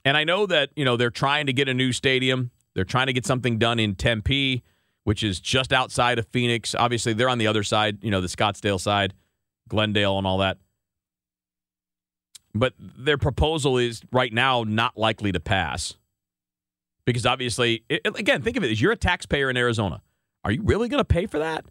[0.04, 2.52] And I know that, you know, they're trying to get a new stadium.
[2.76, 4.64] They're trying to get something done in Tempe,
[5.04, 6.76] which is just outside of Phoenix.
[6.76, 9.16] Obviously, they're on the other side, you know, the Scottsdale side,
[9.68, 10.60] Glendale and all that.
[12.54, 15.96] But their proposal is right now not likely to pass
[17.06, 20.02] because obviously, it, again, think of it as you're a taxpayer in Arizona.
[20.44, 21.66] Are you really going to pay for that?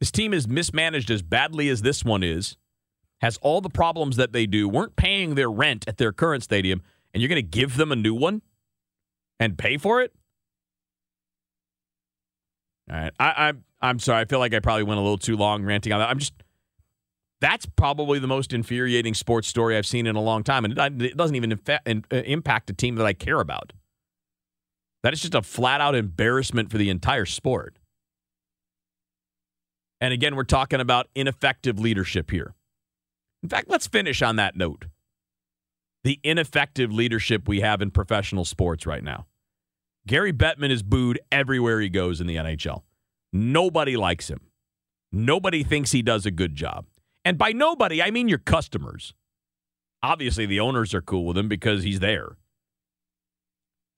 [0.00, 2.56] This team is mismanaged as badly as this one is,
[3.20, 6.82] has all the problems that they do, weren't paying their rent at their current stadium,
[7.12, 8.42] and you're going to give them a new one
[9.40, 10.12] and pay for it?
[12.90, 14.22] All right, I, I'm I'm sorry.
[14.22, 16.08] I feel like I probably went a little too long ranting on that.
[16.08, 16.32] I'm just
[17.40, 20.64] that's probably the most infuriating sports story I've seen in a long time.
[20.64, 21.78] And it doesn't even uh,
[22.10, 23.72] impact a team that I care about.
[25.02, 27.78] That is just a flat out embarrassment for the entire sport.
[30.00, 32.54] And again, we're talking about ineffective leadership here.
[33.42, 34.86] In fact, let's finish on that note.
[36.04, 39.26] The ineffective leadership we have in professional sports right now.
[40.06, 42.82] Gary Bettman is booed everywhere he goes in the NHL.
[43.32, 44.40] Nobody likes him.
[45.12, 46.86] Nobody thinks he does a good job.
[47.24, 49.12] And by nobody, I mean your customers.
[50.02, 52.36] Obviously, the owners are cool with him because he's there.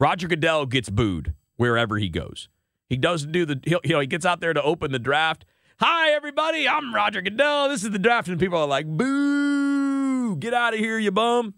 [0.00, 2.48] Roger Goodell gets booed wherever he goes.
[2.88, 5.44] He doesn't do the, you know, he gets out there to open the draft.
[5.78, 6.66] Hi, everybody.
[6.66, 7.68] I'm Roger Goodell.
[7.68, 8.26] This is the draft.
[8.28, 11.54] And people are like, boo, get out of here, you bum.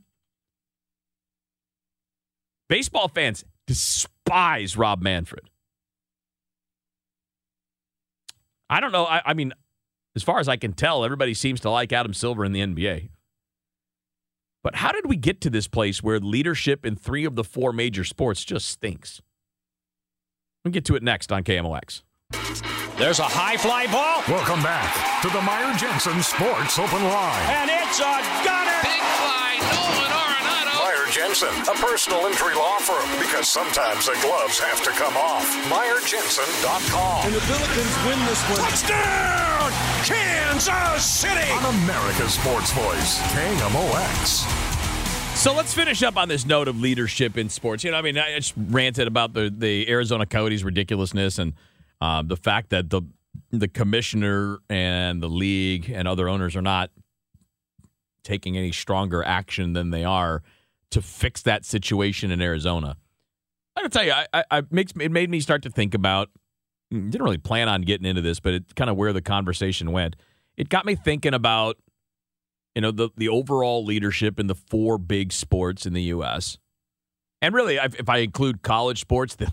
[2.69, 5.49] Baseball fans despise Rob Manfred.
[8.69, 9.07] I don't know.
[9.07, 9.53] I, I mean,
[10.17, 13.11] as far as I can tell, everybody seems to like Adam Silver in the NBA.
[14.63, 17.73] But how did we get to this place where leadership in three of the four
[17.73, 19.21] major sports just stinks?
[20.65, 22.03] We'll get to it next on KMOX.
[22.97, 24.23] There's a high fly ball.
[24.29, 27.43] Welcome back to the Meyer Jensen Sports Open Line.
[27.49, 28.92] And it's a gunner.
[31.33, 35.47] Jensen, a personal injury law firm, because sometimes the gloves have to come off.
[35.71, 37.25] MeyerJensen.com.
[37.27, 38.59] And the Billikens win this one.
[38.59, 39.73] Touchdown,
[40.05, 41.51] Kansas City.
[41.53, 44.45] On America's Sports Voice, KMOX.
[45.35, 47.83] So let's finish up on this note of leadership in sports.
[47.83, 51.55] You know, I mean, I just ranted about the, the Arizona Coyotes' ridiculousness and
[52.03, 53.03] Um, the fact that the
[53.51, 56.91] the commissioner and the league and other owners are not
[58.23, 60.43] taking any stronger action than they are
[60.93, 62.97] to fix that situation in Arizona.
[63.77, 66.29] I gotta tell you, I, I, I makes it made me start to think about.
[66.93, 69.93] Mm, didn't really plan on getting into this, but it kind of where the conversation
[69.93, 70.17] went.
[70.57, 71.77] It got me thinking about,
[72.75, 76.59] you know, the the overall leadership in the four big sports in the U.S.
[77.41, 79.53] And really, if I include college sports, the,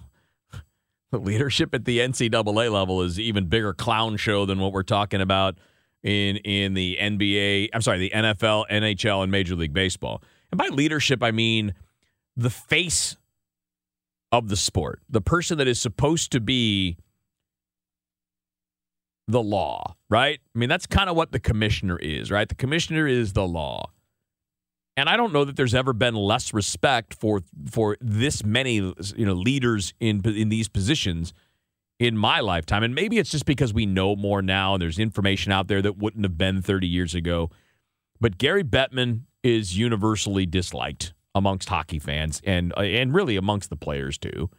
[1.11, 5.21] the leadership at the NCAA level is even bigger clown show than what we're talking
[5.21, 5.57] about
[6.03, 7.69] in in the NBA.
[7.73, 10.21] I'm sorry, the NFL, NHL, and Major League Baseball.
[10.51, 11.73] And by leadership, I mean
[12.35, 13.17] the face
[14.31, 16.97] of the sport, the person that is supposed to be
[19.27, 20.39] the law, right?
[20.55, 22.47] I mean, that's kind of what the commissioner is, right?
[22.49, 23.91] The commissioner is the law.
[24.97, 29.25] And I don't know that there's ever been less respect for for this many, you
[29.25, 31.33] know, leaders in in these positions
[31.99, 32.83] in my lifetime.
[32.83, 35.97] And maybe it's just because we know more now and there's information out there that
[35.97, 37.49] wouldn't have been 30 years ago.
[38.19, 43.75] But Gary Bettman is universally disliked amongst hockey fans and uh, and really amongst the
[43.75, 44.49] players too.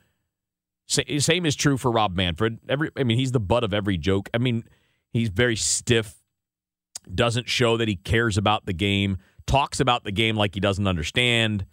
[0.87, 2.59] Same is true for Rob Manfred.
[2.68, 4.28] Every I mean, he's the butt of every joke.
[4.35, 4.64] I mean,
[5.12, 6.16] he's very stiff,
[7.14, 10.89] doesn't show that he cares about the game, talks about the game like he doesn't
[10.89, 11.64] understand,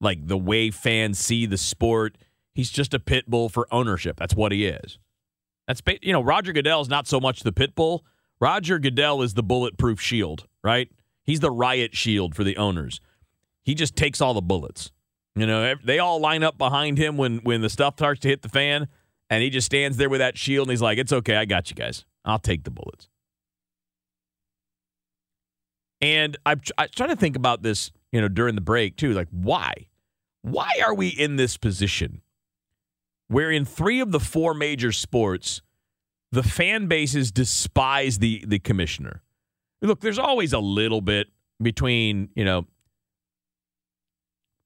[0.00, 2.18] like the way fans see the sport.
[2.54, 4.16] He's just a pit bull for ownership.
[4.16, 4.98] That's what he is.
[5.66, 8.04] That's you know, Roger Goodell is not so much the pit bull.
[8.40, 10.88] Roger Goodell is the bulletproof shield, right?
[11.26, 13.00] He's the riot shield for the owners.
[13.64, 14.92] He just takes all the bullets.
[15.34, 18.42] You know, they all line up behind him when when the stuff starts to hit
[18.42, 18.88] the fan,
[19.28, 21.68] and he just stands there with that shield and he's like, "It's okay, I got
[21.68, 22.06] you guys.
[22.24, 23.08] I'll take the bullets."
[26.00, 29.12] And I'm, I'm trying to think about this, you know, during the break too.
[29.12, 29.88] Like, why?
[30.42, 32.22] Why are we in this position
[33.28, 35.60] where in three of the four major sports,
[36.30, 39.22] the fan bases despise the the commissioner?
[39.82, 41.28] Look, there's always a little bit
[41.60, 42.66] between, you know,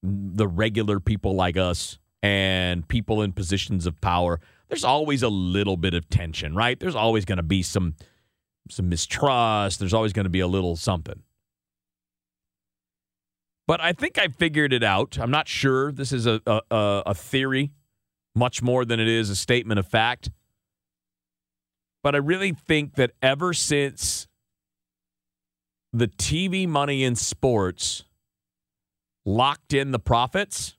[0.02, 5.76] the regular people like us and people in positions of power, there's always a little
[5.76, 6.78] bit of tension, right?
[6.78, 7.96] There's always going to be some
[8.68, 9.80] some mistrust.
[9.80, 11.22] There's always going to be a little something.
[13.66, 15.18] But I think I figured it out.
[15.18, 17.72] I'm not sure this is a, a, a theory
[18.34, 20.30] much more than it is a statement of fact.
[22.02, 24.28] But I really think that ever since
[25.92, 28.04] the TV money in sports
[29.24, 30.76] locked in the profits,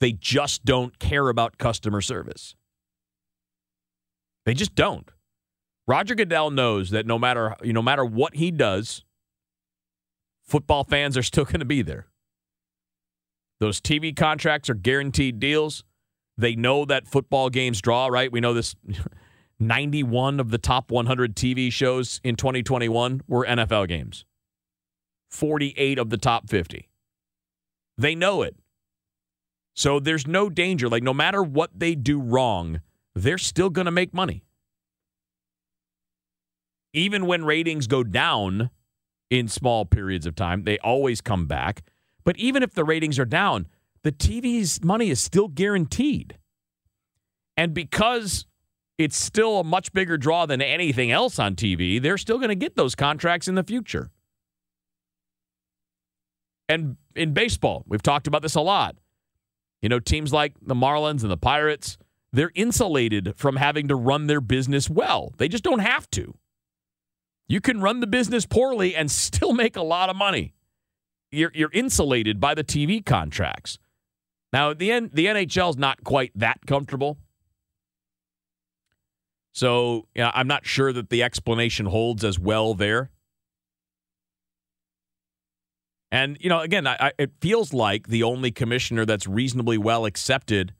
[0.00, 2.54] they just don't care about customer service.
[4.46, 5.10] They just don't.
[5.86, 9.04] Roger Goodell knows that no matter you know, no matter what he does,
[10.44, 12.06] football fans are still going to be there.
[13.58, 15.84] Those TV contracts are guaranteed deals.
[16.38, 18.32] They know that football games draw, right?
[18.32, 18.74] We know this
[19.60, 24.24] 91 of the top 100 TV shows in 2021 were NFL games.
[25.28, 26.88] 48 of the top 50.
[27.98, 28.56] They know it.
[29.74, 30.88] So there's no danger.
[30.88, 32.80] Like, no matter what they do wrong,
[33.14, 34.44] they're still going to make money.
[36.92, 38.70] Even when ratings go down
[39.28, 41.82] in small periods of time, they always come back.
[42.24, 43.68] But even if the ratings are down,
[44.02, 46.38] the TV's money is still guaranteed.
[47.56, 48.46] And because
[49.00, 52.54] it's still a much bigger draw than anything else on TV, they're still going to
[52.54, 54.10] get those contracts in the future.
[56.68, 58.96] And in baseball, we've talked about this a lot.
[59.80, 61.96] You know, teams like the Marlins and the Pirates,
[62.30, 65.32] they're insulated from having to run their business well.
[65.38, 66.34] They just don't have to.
[67.48, 70.52] You can run the business poorly and still make a lot of money.
[71.32, 73.78] You're, you're insulated by the TV contracts.
[74.52, 77.16] Now, the, N, the NHL is not quite that comfortable.
[79.52, 83.10] So you know, I'm not sure that the explanation holds as well there.
[86.12, 90.04] And you know, again, I, I, it feels like the only commissioner that's reasonably well
[90.06, 90.74] accepted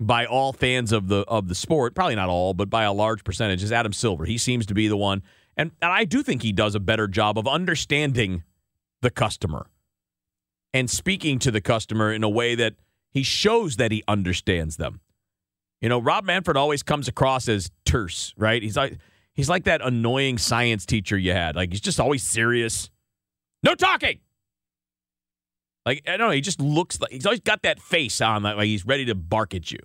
[0.00, 3.24] by all fans of the of the sport, probably not all, but by a large
[3.24, 4.24] percentage, is Adam Silver.
[4.24, 5.22] He seems to be the one,
[5.56, 8.42] and, and I do think he does a better job of understanding
[9.02, 9.66] the customer
[10.72, 12.74] and speaking to the customer in a way that
[13.10, 15.00] he shows that he understands them.
[15.84, 18.62] You know, Rob Manfred always comes across as terse, right?
[18.62, 18.96] He's like
[19.34, 21.56] he's like that annoying science teacher you had.
[21.56, 22.88] Like he's just always serious
[23.62, 24.20] no talking.
[25.84, 28.56] Like I don't know, he just looks like he's always got that face on, like,
[28.56, 29.78] like he's ready to bark at you.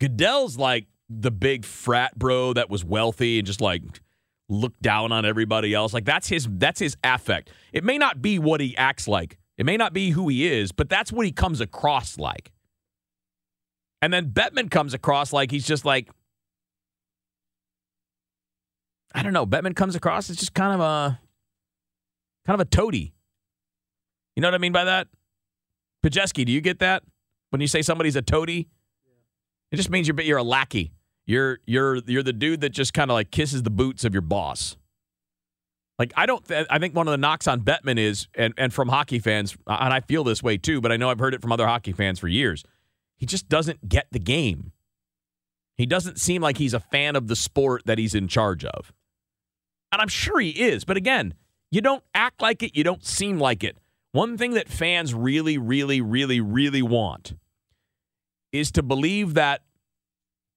[0.00, 3.84] Goodell's like the big frat bro that was wealthy and just like
[4.50, 5.94] looked down on everybody else.
[5.94, 7.52] Like that's his that's his affect.
[7.72, 9.38] It may not be what he acts like.
[9.56, 12.52] It may not be who he is, but that's what he comes across like.
[14.00, 16.08] And then Bettman comes across like he's just like,
[19.14, 19.46] I don't know.
[19.46, 21.20] Bettman comes across as just kind of a,
[22.46, 23.14] kind of a toady.
[24.36, 25.08] You know what I mean by that?
[26.04, 27.02] Pajeski, do you get that
[27.50, 28.68] when you say somebody's a toady?
[29.72, 30.92] It just means you're you're a lackey.
[31.26, 34.22] You're you're you're the dude that just kind of like kisses the boots of your
[34.22, 34.76] boss.
[35.98, 36.46] Like I don't.
[36.46, 39.56] Th- I think one of the knocks on Bettman is, and and from hockey fans,
[39.66, 41.92] and I feel this way too, but I know I've heard it from other hockey
[41.92, 42.64] fans for years.
[43.18, 44.72] He just doesn't get the game.
[45.76, 48.92] He doesn't seem like he's a fan of the sport that he's in charge of.
[49.92, 51.34] And I'm sure he is, but again,
[51.70, 53.76] you don't act like it, you don't seem like it.
[54.12, 57.34] One thing that fans really, really, really, really want
[58.52, 59.62] is to believe that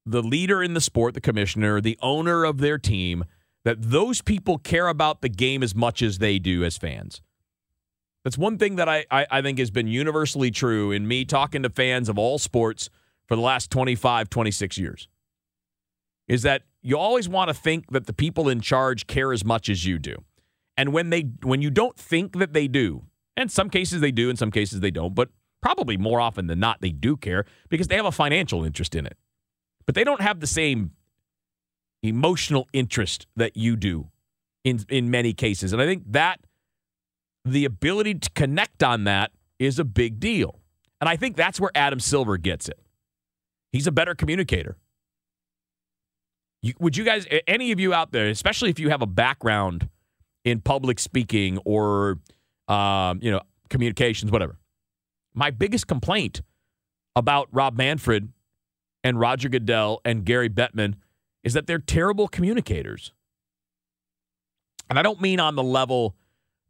[0.05, 3.25] the leader in the sport, the commissioner, the owner of their team,
[3.63, 7.21] that those people care about the game as much as they do as fans.
[8.23, 11.63] That's one thing that I, I, I, think has been universally true in me talking
[11.63, 12.89] to fans of all sports
[13.27, 15.07] for the last 25, 26 years.
[16.27, 19.69] Is that you always want to think that the people in charge care as much
[19.69, 20.15] as you do.
[20.77, 23.03] And when they when you don't think that they do,
[23.35, 25.29] and some cases they do, in some cases they don't, but
[25.61, 29.05] probably more often than not they do care because they have a financial interest in
[29.05, 29.17] it.
[29.85, 30.91] But they don't have the same
[32.01, 34.09] emotional interest that you do
[34.63, 35.73] in in many cases.
[35.73, 36.39] And I think that
[37.45, 40.59] the ability to connect on that is a big deal.
[40.99, 42.79] And I think that's where Adam Silver gets it.
[43.71, 44.77] He's a better communicator.
[46.61, 49.89] You, would you guys, any of you out there, especially if you have a background
[50.45, 52.19] in public speaking or,
[52.67, 54.57] um, you know, communications, whatever,
[55.33, 56.41] my biggest complaint
[57.15, 58.29] about Rob Manfred
[59.03, 60.95] and Roger Goodell and Gary Bettman
[61.43, 63.11] is that they're terrible communicators.
[64.89, 66.15] And I don't mean on the level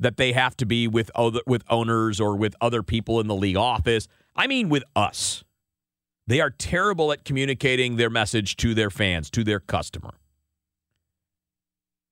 [0.01, 3.35] that they have to be with other, with owners or with other people in the
[3.35, 4.07] league office.
[4.35, 5.43] I mean with us.
[6.27, 10.15] They are terrible at communicating their message to their fans, to their customer.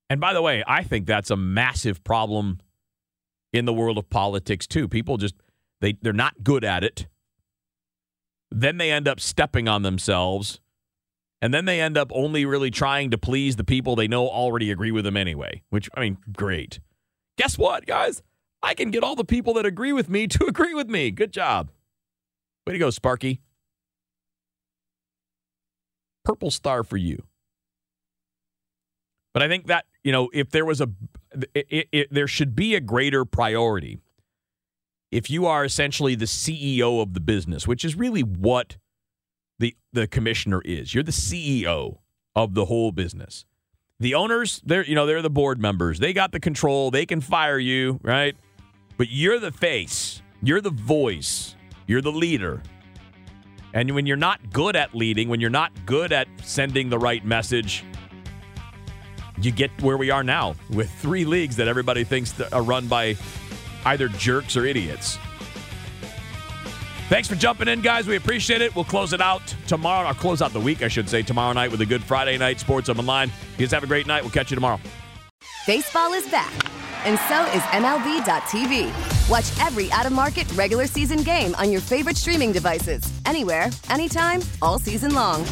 [0.10, 2.60] And by the way, I think that's a massive problem
[3.54, 4.88] in the world of politics too.
[4.88, 5.36] People just
[5.82, 7.08] they they're not good at it.
[8.52, 10.60] Then they end up stepping on themselves.
[11.42, 14.72] And then they end up only really trying to please the people they know already
[14.72, 16.80] agree with them anyway, which I mean, great.
[17.40, 18.22] Guess what, guys?
[18.62, 21.10] I can get all the people that agree with me to agree with me.
[21.10, 21.72] Good job.
[22.68, 23.40] Way to go, Sparky.
[26.26, 27.24] Purple star for you.
[29.34, 30.90] But I think that, you know, if there was a,
[31.56, 34.00] it, it, there should be a greater priority
[35.10, 38.76] if you are essentially the CEO of the business, which is really what
[39.60, 40.94] the the commissioner is.
[40.94, 42.00] You're the CEO
[42.36, 43.46] of the whole business.
[44.00, 46.00] The owners, they're you know, they're the board members.
[46.00, 46.90] They got the control.
[46.92, 48.36] They can fire you, right?
[48.98, 50.22] But you're the face.
[50.42, 51.56] You're the voice.
[51.86, 52.64] You're the leader.
[53.74, 57.24] And when you're not good at leading, when you're not good at sending the right
[57.26, 57.84] message,
[59.42, 63.16] you get where we are now with three leagues that everybody thinks are run by
[63.86, 65.18] either jerks or idiots.
[67.10, 68.06] Thanks for jumping in, guys.
[68.06, 68.76] We appreciate it.
[68.76, 70.08] We'll close it out tomorrow.
[70.08, 72.60] I'll close out the week, I should say, tomorrow night with a good Friday night
[72.60, 73.32] sports on line.
[73.58, 74.22] You guys have a great night.
[74.22, 74.80] We'll catch you tomorrow.
[75.66, 76.54] Baseball is back,
[77.08, 79.28] and so is MLB.tv.
[79.28, 84.42] Watch every out of market regular season game on your favorite streaming devices, anywhere, anytime,
[84.62, 85.44] all season long.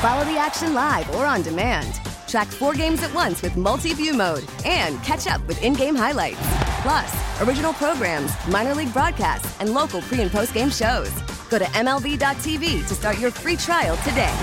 [0.00, 2.00] Follow the action live or on demand.
[2.26, 5.94] Track four games at once with multi view mode and catch up with in game
[5.94, 6.73] highlights.
[6.84, 11.10] Plus, original programs, minor league broadcasts, and local pre and post game shows.
[11.48, 14.34] Go to MLB.tv to start your free trial today.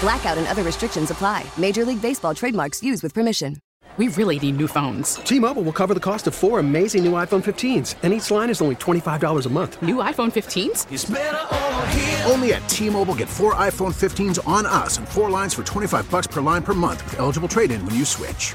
[0.00, 1.44] Blackout and other restrictions apply.
[1.58, 3.56] Major League Baseball trademarks used with permission.
[3.98, 5.16] We really need new phones.
[5.16, 8.48] T Mobile will cover the cost of four amazing new iPhone 15s, and each line
[8.48, 9.82] is only $25 a month.
[9.82, 12.30] New iPhone 15s?
[12.30, 16.10] Only at T Mobile get four iPhone 15s on us and four lines for 25
[16.10, 18.54] bucks per line per month with eligible trade in when you switch.